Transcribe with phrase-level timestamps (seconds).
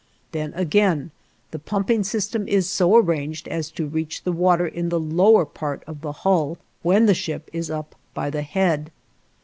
[0.31, 1.11] Then again,
[1.51, 5.83] the pumping system is so arranged as to reach the water in the lower part
[5.85, 8.89] of the hull when the ship is up by the head.